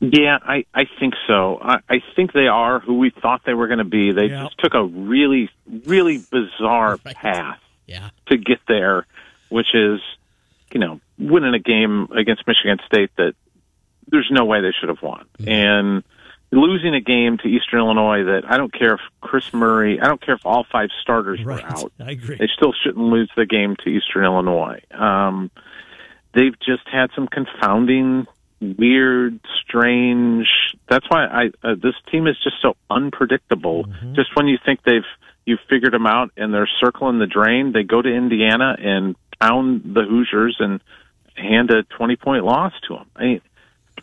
[0.00, 1.58] Yeah, I, I think so.
[1.62, 4.12] I, I think they are who we thought they were going to be.
[4.12, 4.44] They Yeah.
[4.44, 5.48] just took a really,
[5.86, 7.14] really bizarre Right.
[7.16, 8.10] path Yeah.
[8.28, 9.06] to get there,
[9.48, 10.00] which is,
[10.72, 13.32] you know, winning a game against Michigan State that
[14.08, 15.24] there's no way they should have won.
[15.38, 15.48] Mm-hmm.
[15.48, 16.04] And
[16.52, 20.20] losing a game to Eastern Illinois that I don't care if Kris Murray, I don't
[20.20, 21.62] care if all five starters Right.
[21.62, 21.92] were out.
[22.00, 22.36] I agree.
[22.36, 24.80] They still shouldn't lose the game to Eastern Illinois.
[24.92, 25.50] Um,
[26.34, 28.26] they've just had some confounding,
[28.60, 30.46] weird, strange.
[30.88, 33.86] That's why I uh, this team is just so unpredictable.
[34.14, 35.02] Just when you think they've
[35.44, 39.82] you've figured them out and they're circling the drain, they go to Indiana and pound
[39.94, 40.80] the Hoosiers and
[41.34, 43.06] hand a twenty point loss to them.
[43.16, 43.40] I mean,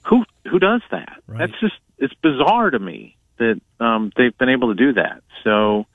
[0.06, 1.22] who who does that?
[1.28, 1.40] Right.
[1.40, 5.22] That's just it's bizarre to me that um, they've been able to do that.
[5.44, 5.86] So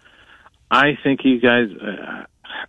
[0.71, 1.69] I think you guys.
[1.71, 2.25] Uh,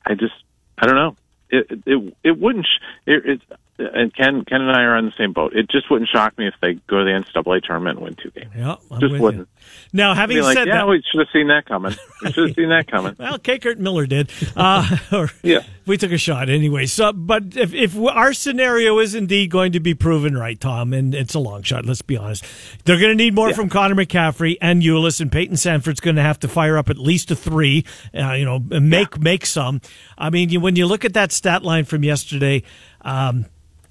[0.06, 0.34] I just
[0.78, 1.16] I don't know.
[1.50, 2.66] It it it wouldn't.
[2.66, 3.42] Sh- it, it
[3.80, 5.54] and Ken Ken and I are on the same boat.
[5.56, 8.30] It just wouldn't shock me if they go to the NCAA tournament and win two
[8.32, 8.52] games.
[8.56, 9.48] Yeah, I'm just with wouldn't.
[9.48, 9.64] you.
[9.94, 11.96] Now, having like, said yeah, that, we should have seen that coming.
[12.22, 13.16] We should have seen that coming.
[13.18, 14.30] Well, Kakert Miller did.
[14.56, 14.98] Uh,
[15.44, 15.60] Yeah.
[15.86, 16.86] we took a shot anyway.
[16.86, 21.16] So, but if, if our scenario is indeed going to be proven right, Tom, and
[21.16, 22.46] it's a long shot, let's be honest,
[22.86, 26.22] they're going to need more from Connor McCaffrey and Ulis, and Payton Sandfort's going to
[26.22, 27.86] have to fire up at least a three.
[28.14, 29.82] Uh, you know, make make some.
[30.18, 32.64] I mean, you, when you look at that stat line from yesterday.
[33.02, 33.46] Um,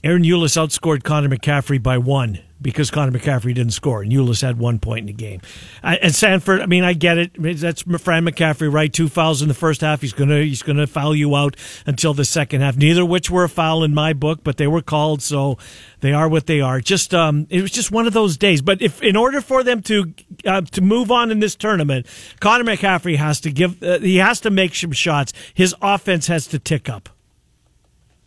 [0.05, 4.59] Ahron Ulis outscored Connor McCaffrey by one because Connor McCaffrey didn't score, and Eulis had
[4.59, 5.41] one point in the game.
[5.83, 7.33] And Sandfort, I mean, I get it.
[7.61, 8.93] That's Fran McCaffrey, right?
[8.93, 10.01] Two fouls in the first half.
[10.01, 12.77] He's gonna he's gonna foul you out until the second half.
[12.77, 15.59] Neither which were a foul in my book, but they were called, so
[16.01, 16.81] they are what they are.
[16.81, 18.63] Just um, it was just one of those days.
[18.63, 20.15] But if in order for them to
[20.47, 22.07] uh, to move on in this tournament,
[22.39, 25.33] Connor McCaffrey has to give uh, he has to make some shots.
[25.55, 27.09] His offense has to tick up.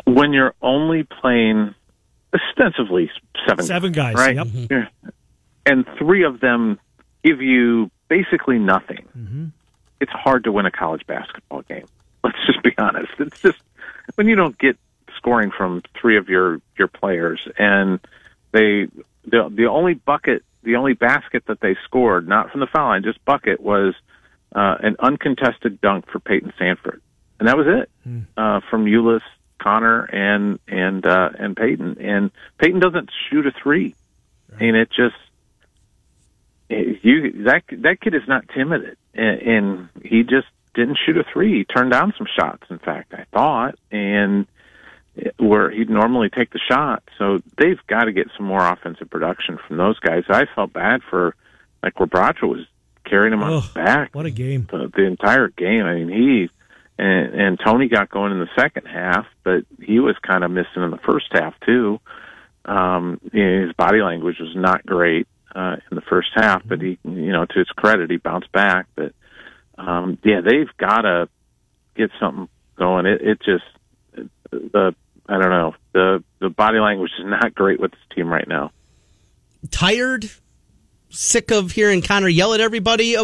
[0.05, 1.75] When you're only playing
[2.33, 3.09] ostensibly
[3.47, 4.35] seven Seven guys, right?
[4.35, 4.91] yep.
[5.65, 6.79] And three of them
[7.23, 9.05] give you basically nothing.
[9.17, 9.45] Mm-hmm.
[9.99, 11.85] It's hard to win a college basketball game.
[12.23, 13.11] Let's just be honest.
[13.19, 13.59] It's just
[14.15, 14.77] when you don't get
[15.17, 17.99] scoring from three of your your players, and
[18.51, 18.87] they
[19.25, 23.03] the the only bucket, the only basket that they scored, not from the foul line,
[23.03, 23.93] just bucket was
[24.55, 27.01] uh, an uncontested dunk for Payton Sandfort,
[27.39, 27.89] and that was it
[28.37, 29.21] uh, from Ulis,
[29.61, 31.97] Connor, and and uh, and Payton.
[31.99, 33.95] And Payton doesn't shoot a three,
[34.59, 35.15] and it just
[36.69, 41.23] it- you that that kid is not timid, and, and he just didn't shoot a
[41.31, 41.59] three.
[41.59, 42.63] He turned down some shots.
[42.69, 44.47] In fact, I thought, and
[45.37, 47.03] where he'd normally take the shot.
[47.17, 50.23] So they've got to get some more offensive production from those guys.
[50.29, 51.35] I felt bad for
[51.83, 52.65] like Rebraca was
[53.03, 54.67] carrying him on his back What a game!
[54.71, 55.83] the, the entire game.
[55.83, 56.49] I mean, he
[57.01, 60.83] and, and Tony got going in the second half, but he was kind of missing
[60.83, 61.99] in the first half too.
[62.63, 67.31] Um, his body language was not great uh, in the first half, but he, you
[67.31, 68.85] know, to his credit, he bounced back.
[68.95, 69.13] But
[69.79, 71.27] um, yeah, they've got to
[71.95, 73.07] get something going.
[73.07, 74.93] It, it just the
[75.27, 78.71] I don't know the the body language is not great with this team right now.
[79.71, 80.29] tired,
[81.09, 83.17] sick of hearing Connor yell at everybody?
[83.17, 83.23] Uh,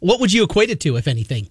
[0.00, 1.50] what would you equate it to, if anything?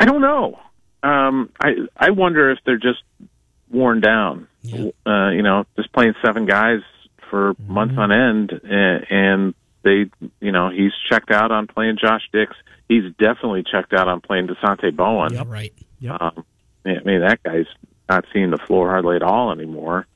[0.00, 0.58] I don't know.
[1.02, 3.02] Um, I I wonder if they're just
[3.70, 4.48] worn down.
[5.06, 6.80] Uh, you know, just playing seven guys
[7.30, 10.10] for months on end, and, and they,
[10.40, 12.54] you know, he's checked out on playing Josh Dix.
[12.88, 15.32] He's definitely checked out on playing Dasonte Bowen.
[15.32, 15.46] Yep.
[15.46, 15.72] Right.
[16.00, 16.20] Yep.
[16.20, 16.44] Um,
[16.84, 17.66] I mean, that guy's
[18.08, 20.06] not seeing the floor hardly at all anymore.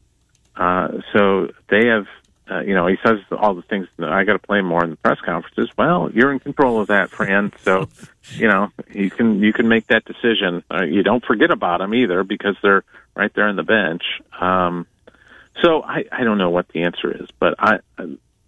[0.56, 2.06] Uh, so they have,
[2.50, 3.88] uh, you know, he says all the things.
[3.96, 5.70] that I got to play more in the press conferences.
[5.78, 7.52] Well, you're in control of that, Fran.
[7.62, 7.88] So,
[8.32, 10.62] you know, you can you can make that decision.
[10.70, 14.02] Uh, you don't forget about them either because they're right there on the bench.
[14.38, 14.86] Um,
[15.62, 17.78] so I I don't know what the answer is, but I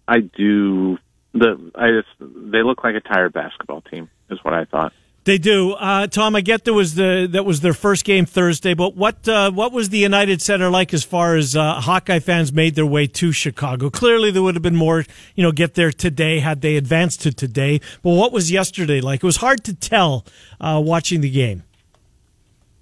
[0.07, 0.97] I do
[1.33, 4.93] the I just they look like a tired basketball team is what I thought.
[5.27, 6.37] They do, uh, Tom.
[6.37, 9.73] I get there was the that was their first game Thursday, but what uh, what
[9.73, 13.33] was the United Center like as far as uh, Hawkeye fans made their way to
[13.33, 13.89] Chicago?
[13.89, 15.03] Clearly, there would have been more,
[15.35, 17.81] you know, get there today had they advanced to today.
[18.03, 19.21] But what was yesterday like?
[19.21, 20.25] It was hard to tell
[20.61, 21.63] uh, watching the game.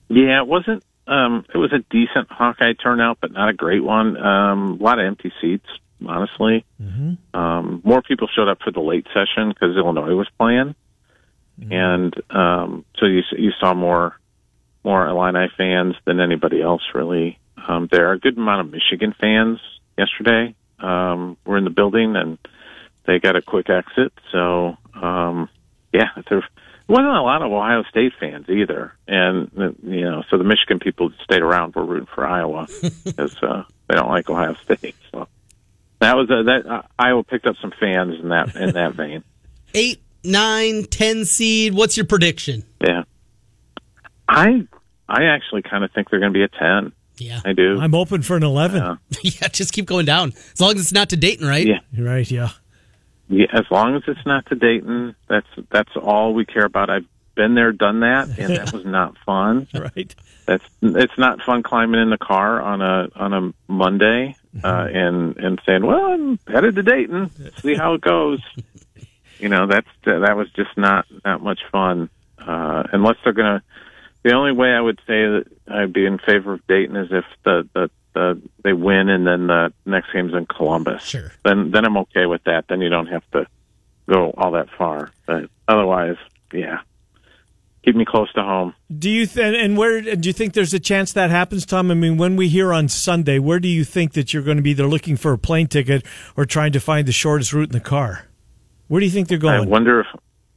[0.10, 0.84] Yeah, it wasn't.
[1.08, 4.18] Um, it was a decent Hawkeye turnout, but not a great one.
[4.18, 5.66] Um, a lot of empty seats,
[6.06, 6.64] honestly.
[6.80, 7.36] Mm-hmm.
[7.36, 10.76] Um, more people showed up for the late session because Illinois was playing,
[11.60, 14.20] and um, so you you saw more
[14.84, 18.12] more Illini fans than anybody else really um, there.
[18.12, 19.60] A good amount of Michigan fans
[19.98, 22.38] yesterday um, were in the building, and
[23.06, 24.14] they got a quick exit.
[24.32, 25.50] So um,
[25.94, 26.44] yeah, there
[26.88, 31.10] wasn't a lot of Ohio State fans either, and you know, so the Michigan people
[31.10, 32.68] that stayed around were rooting for Iowa
[33.04, 34.96] because uh, they don't like Ohio State.
[35.12, 35.28] So
[36.00, 39.24] that was a, that uh, Iowa picked up some fans in that in that vein.
[39.74, 41.74] Eight, nine, ten seed.
[41.74, 42.64] What's your prediction?
[42.82, 43.04] Yeah,
[44.28, 44.68] I
[45.08, 46.92] I actually kind of think they're going to be a ten.
[47.18, 47.80] Yeah, I do.
[47.80, 48.82] I'm open for an eleven.
[48.82, 48.96] Yeah.
[49.42, 51.66] yeah, just keep going down as long as it's not to Dayton, right?
[51.66, 51.80] Yeah.
[51.98, 52.30] Right.
[52.30, 52.50] Yeah.
[53.28, 56.90] Yeah, as long as it's not to Dayton, that's that's all we care about.
[56.90, 59.68] I've been there, done that, and that was not fun.
[59.74, 60.16] Right.
[60.46, 65.36] That's it's not fun climbing in the car on a on a Monday uh, and
[65.38, 67.32] and saying, "Well, I'm headed to Dayton.
[67.62, 68.40] See how it goes."
[69.40, 72.10] You know, that's that was just not not much fun.
[72.40, 73.64] Uh, unless they're gonna,
[74.24, 77.26] the only way I would say that I'd be in favor of Dayton is if
[77.44, 81.04] the the, the they win and then the next game's in Columbus.
[81.04, 81.32] Sure.
[81.44, 82.66] Then then I'm okay with that.
[82.68, 83.48] Then you don't have to
[84.08, 85.12] go all that far.
[85.26, 86.18] But otherwise,
[86.54, 86.80] yeah,
[87.84, 88.74] keep me close to home.
[88.96, 91.92] Do you th- and where do you think there's a chance that happens, Tom?
[91.92, 94.64] I mean, when we hear on Sunday, where do you think that you're going to
[94.64, 94.74] be?
[94.74, 97.80] They're looking for a plane ticket or trying to find the shortest route in the
[97.80, 98.26] car.
[98.88, 99.56] Where do you think they're going?
[99.56, 100.08] I wonder if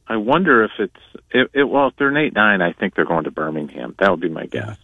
[0.07, 3.05] I wonder if it's it, it well if they're an eight nine, I think they're
[3.05, 3.95] going to Birmingham.
[3.99, 4.77] That would be my guess.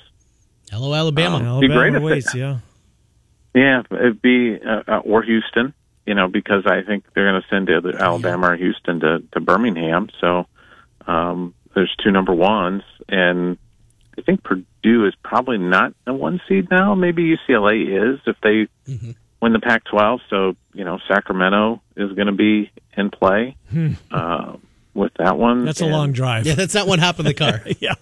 [0.71, 1.55] Hello, Alabama.
[1.55, 2.58] Um, be great Alabama if it- yeah.
[3.55, 5.73] Yeah, it'd be uh, uh, or Houston,
[6.05, 9.39] you know, because I think they're going to send either Alabama or Houston to to
[9.39, 10.10] Birmingham.
[10.19, 10.45] So
[11.08, 13.58] um, there's two number ones, and
[14.17, 16.95] I think Purdue is probably not a one seed now.
[16.95, 18.67] Maybe UCLA is if they
[19.41, 20.19] win the Pac-12.
[20.30, 23.56] So you know, Sacramento is going to be in play
[24.12, 24.58] uh,
[24.93, 25.60] with that one.
[25.60, 25.65] Hmm.
[25.65, 26.45] That's a long drive.
[26.45, 27.62] Yeah, that's not one hop in the car.
[27.80, 27.95] yeah.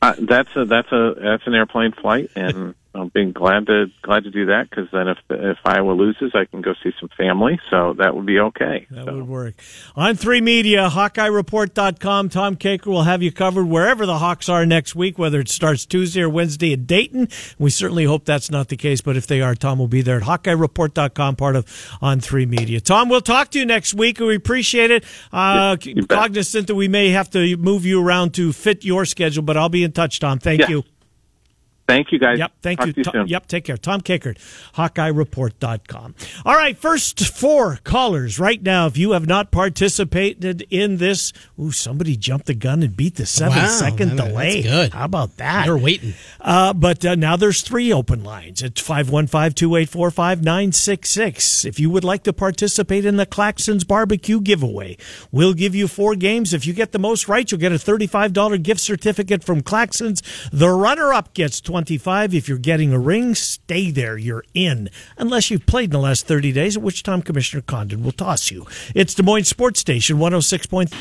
[0.00, 4.24] Uh, that's a that's a that's an airplane flight, and I'm being glad to glad
[4.24, 7.58] to do that because then if if Iowa loses, I can go see some family,
[7.70, 8.86] so that would be okay.
[8.90, 9.54] That would work.
[9.96, 14.94] On 3 Media, HawkeyeReport.com, Tom Kakert will have you covered wherever the Hawks are next
[14.94, 17.28] week, whether it starts Tuesday or Wednesday at Dayton.
[17.58, 20.18] We certainly hope that's not the case, but if they are, Tom will be there
[20.18, 22.80] at HawkeyeReport.com, part of On 3 Media.
[22.80, 24.18] Tom, we'll talk to you next week.
[24.20, 25.04] We appreciate it.
[25.32, 25.76] Uh,
[26.08, 29.68] cognizant that we may have to move you around to fit your schedule, but I'll
[29.70, 30.38] be in touch, Tom.
[30.38, 30.68] Thank Yeah.
[30.68, 30.84] you.
[31.92, 32.38] Thank you guys.
[32.38, 32.92] Yep, thank Talk you.
[32.94, 33.26] To you Tom- soon.
[33.28, 33.76] Yep, take care.
[33.76, 34.38] Tom Kakert,
[34.74, 36.14] HawkeyeReport.com.
[36.46, 38.86] All right, first four callers right now.
[38.86, 43.26] If you have not participated in this, ooh, somebody jumped the gun and beat the
[43.26, 44.62] seven Wow, second I delay.
[44.62, 44.92] that's good.
[44.94, 45.66] How about that?
[45.66, 46.14] They're waiting.
[46.40, 48.62] Uh, but uh, now there's three open lines.
[48.62, 51.64] It's 515-284-5966.
[51.64, 54.96] If you would like to participate in the Claxons Barbecue giveaway,
[55.30, 56.52] we'll give you four games.
[56.54, 60.22] If you get the most right, you'll get a $35 gift certificate from Claxons.
[60.50, 62.32] The runner-up gets 25.
[62.32, 64.16] If you're getting a ring, stay there.
[64.16, 64.88] You're in.
[65.18, 68.52] Unless you've played in the last 30 days, at which time Commissioner Condon will toss
[68.52, 68.68] you.
[68.94, 70.94] It's Des Moines Sports Station 106.3.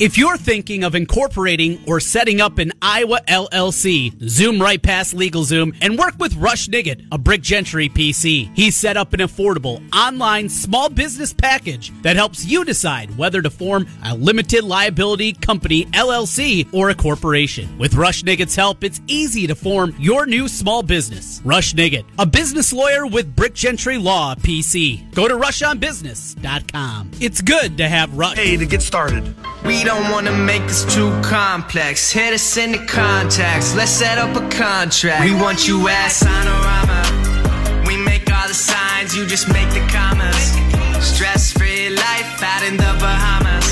[0.00, 5.76] If you're thinking of incorporating or setting up an Iowa LLC, zoom right past LegalZoom
[5.80, 8.50] and work with Rush Nigut, a Brick Gentry PC.
[8.56, 13.50] He set up an affordable online small business package that helps you decide whether to
[13.50, 17.78] form a limited liability company LLC or a corporation.
[17.78, 21.40] With Rush Nigut's help, it's easy to form your new small business.
[21.44, 25.14] Rush Nigut, a business lawyer with Brick Gentry Law PC.
[25.14, 27.12] Go to rushonbusiness.com.
[27.20, 28.36] It's good to have Rush.
[28.36, 29.32] Hey, to get started.
[29.64, 32.10] We don't wanna make this too complex.
[32.10, 33.74] Hit us in the contacts.
[33.74, 35.24] Let's set up a contract.
[35.24, 37.86] We want you at Signarama.
[37.86, 40.56] We make all the signs, you just make the commas.
[41.04, 43.66] Stress free life out in the Bahamas.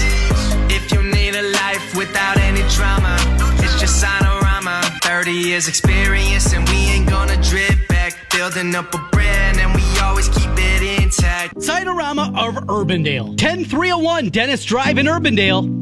[0.70, 3.16] If you need a life without any drama,
[3.58, 4.82] it's just Signarama.
[5.02, 8.12] 30 years experience, and we ain't gonna drip back.
[8.30, 11.54] Building up a brand, and we always keep it intact.
[11.56, 13.36] Signarama of Urbandale.
[13.38, 15.81] 10301 Dennis Drive in Urbandale.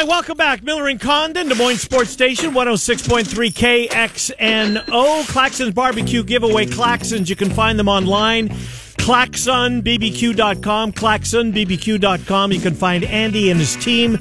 [0.00, 0.62] Right, welcome back.
[0.62, 5.26] Miller and Condon, Des Moines Sports Station, 106.3 KXNO.
[5.26, 6.64] Claxon's Barbecue Giveaway.
[6.64, 8.48] Claxons, you can find them online.
[8.48, 10.94] ClaxonBBQ.com.
[10.94, 12.52] ClaxonBBQ.com.
[12.52, 14.18] You can find Andy and his team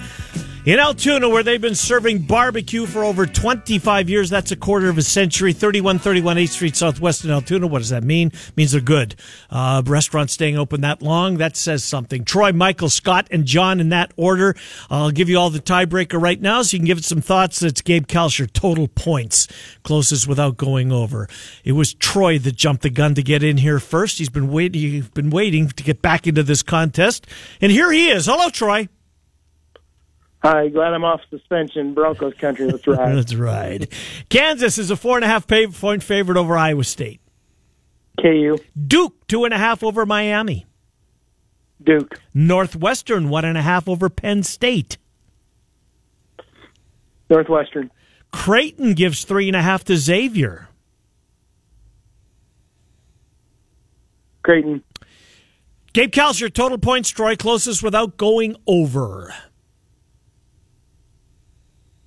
[0.66, 4.30] in Altoona, where they've been serving barbecue for over 25 years.
[4.30, 5.54] That's a quarter of a century.
[5.54, 7.68] 3131 8th Street Southwest in Altoona.
[7.68, 8.28] What does that mean?
[8.28, 9.16] It means they're good.
[9.50, 12.24] Uh, restaurant staying open that long, that says something.
[12.24, 14.56] Troy, Michael, Scott, and John in that order.
[14.90, 17.64] I'll give you all the tiebreaker right now so you can give it some thoughts.
[17.64, 19.48] It's Gabe Kalscheur, total points.
[19.84, 21.28] Closest without going over.
[21.64, 24.20] It was Troy that jumped the gun to get in here first.
[24.20, 27.26] He's been waiting, he's been waiting to get back into this contest.
[27.62, 28.26] And here he is.
[28.26, 28.88] Hello, Troy.
[30.42, 31.94] Hi, glad I'm off suspension.
[31.94, 32.68] Broncos country.
[32.68, 33.16] Let's ride.
[33.16, 33.90] Let's ride.
[34.30, 37.20] Kansas is a four and a half point favorite over Iowa State.
[38.22, 38.58] KU.
[38.88, 40.66] Duke two and a half over Miami.
[41.84, 42.20] Duke.
[42.34, 44.98] Northwestern one and a half over Penn State.
[47.30, 47.92] Northwestern.
[48.32, 50.70] Creighton gives three and a half to Xavier.
[54.44, 54.84] Creighton.
[55.94, 59.34] Gabe Kalscheur, total points, Troy closest without going over.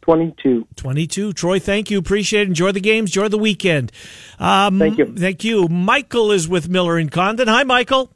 [0.03, 0.67] 22.
[0.77, 1.33] 22.
[1.33, 1.99] Troy, thank you.
[1.99, 2.49] Appreciate it.
[2.49, 3.11] Enjoy the games.
[3.11, 3.93] Enjoy the weekend.
[4.39, 5.15] Um, thank you.
[5.17, 5.69] Thank you.
[5.69, 7.49] Michael is with Miller and Condon.
[7.49, 8.13] Hi, Michael.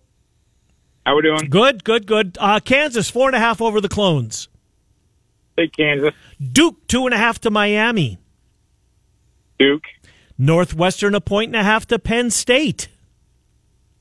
[1.05, 1.49] How are we doing?
[1.49, 2.37] Good, good, good.
[2.41, 4.49] Uh, Kansas, four and a half over the Clones.
[5.57, 6.13] Take Kansas.
[6.53, 8.19] Duke, two and a half to Miami.
[9.59, 9.85] Duke.
[10.37, 12.89] Northwestern, a point and a half to Penn State.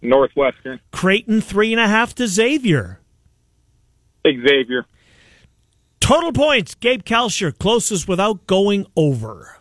[0.01, 0.81] Northwestern.
[0.91, 2.99] Creighton, three and a half to Xavier.
[4.25, 4.85] Xavier.
[6.05, 9.57] Total points, Gabe Kalscheur, closest without going over.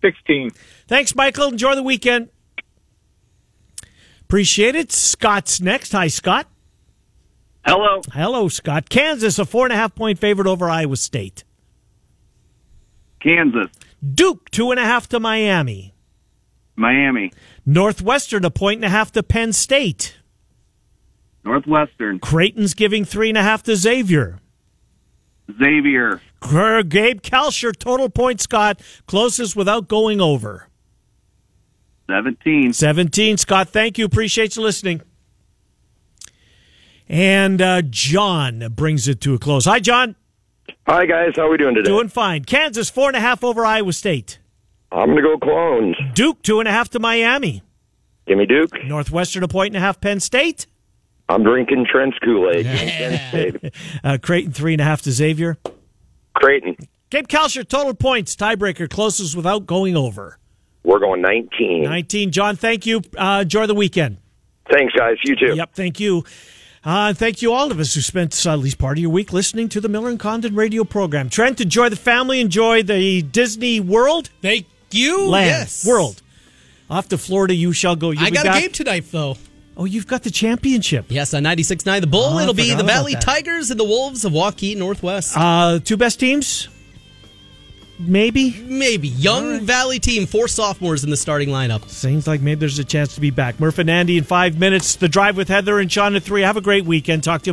[0.00, 0.52] 16.
[0.86, 1.48] Thanks, Michael.
[1.48, 2.28] Enjoy the weekend.
[4.20, 4.92] Appreciate it.
[4.92, 5.90] Scott's next.
[5.90, 6.46] Hi, Scott.
[7.66, 8.00] Hello.
[8.12, 8.88] Hello, Scott.
[8.88, 11.42] Kansas, a four and a half point favorite over Iowa State.
[13.20, 13.72] Kansas.
[14.08, 15.96] Duke, two and a half to Miami.
[16.76, 17.32] Miami.
[17.66, 20.16] Northwestern, a point and a half to Penn State.
[21.44, 22.20] Northwestern.
[22.20, 24.38] Creighton's giving three and a half to Xavier.
[25.50, 26.20] Xavier.
[26.42, 28.80] Gabe Kalscheur, total point, Scott.
[29.06, 30.68] Closest without going over.
[32.08, 32.72] 17.
[32.72, 33.36] 17.
[33.38, 34.04] Scott, thank you.
[34.04, 35.00] Appreciate you listening.
[37.08, 39.64] And uh, John brings it to a close.
[39.66, 40.16] Hi, John.
[40.86, 41.32] Hi, guys.
[41.36, 41.88] How are we doing today?
[41.88, 42.44] Doing fine.
[42.44, 44.38] Kansas, four and a half over Iowa State.
[44.92, 45.96] I'm going to go clones.
[46.14, 47.62] Duke, two and a half to Miami.
[48.26, 48.72] Give me Duke.
[48.84, 50.66] Northwestern, a point and a half Penn State.
[51.28, 53.72] I'm drinking Trent's Kool Aid.
[54.04, 55.56] uh, Creighton, three and a half to Xavier.
[56.34, 56.76] Creighton.
[57.10, 60.38] Gabe Kalscheur, total points, tiebreaker, closest without going over.
[60.82, 61.84] We're going 19.
[61.84, 62.30] 19.
[62.30, 63.00] John, thank you.
[63.16, 64.18] Uh, enjoy the weekend.
[64.70, 65.16] Thanks, guys.
[65.24, 65.54] You too.
[65.54, 66.24] Yep, thank you.
[66.84, 69.70] Uh, thank you, all of us who spent at least part of your week listening
[69.70, 71.30] to the Miller and Condon radio program.
[71.30, 74.28] Trent, enjoy the family, enjoy the Disney World.
[74.42, 75.28] Thank you.
[75.28, 75.46] Land.
[75.46, 75.86] Yes.
[75.86, 76.20] World.
[76.90, 78.10] Off to Florida, you shall go.
[78.10, 79.36] You'll I got back- a game tonight, though.
[79.76, 81.06] Oh, you've got the championship.
[81.08, 82.34] Yes, on 96.9 The Bull.
[82.34, 83.14] Oh, It'll be the Valley.
[83.16, 85.34] Tigers and the Wolves of Waukee Northwest.
[85.36, 86.68] Uh, two best teams?
[87.98, 88.60] Maybe?
[88.62, 89.08] Maybe.
[89.08, 91.88] Young Valley team, four sophomores in the starting lineup.
[91.88, 93.60] Seems like maybe there's a chance to be back.
[93.60, 94.96] Murph and Andy in five minutes.
[94.96, 96.42] The drive with Heather and Sean at three.
[96.42, 97.22] Have a great weekend.
[97.22, 97.52] Talk to you